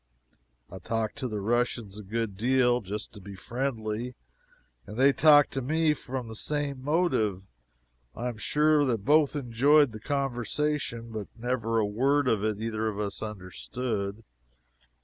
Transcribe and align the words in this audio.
I 0.71 0.79
talked 0.79 1.15
to 1.17 1.27
the 1.27 1.39
Russians 1.41 1.99
a 1.99 2.03
good 2.03 2.35
deal, 2.35 2.81
just 2.81 3.13
to 3.13 3.21
be 3.21 3.35
friendly, 3.35 4.15
and 4.87 4.97
they 4.97 5.13
talked 5.13 5.51
to 5.51 5.61
me 5.61 5.93
from 5.93 6.27
the 6.27 6.33
same 6.33 6.83
motive; 6.83 7.43
I 8.15 8.27
am 8.27 8.37
sure 8.37 8.83
that 8.83 9.05
both 9.05 9.35
enjoyed 9.35 9.91
the 9.91 9.99
conversation, 9.99 11.11
but 11.11 11.27
never 11.37 11.77
a 11.77 11.85
word 11.85 12.27
of 12.27 12.43
it 12.43 12.59
either 12.59 12.87
of 12.87 12.97
us 12.97 13.21
understood. 13.21 14.23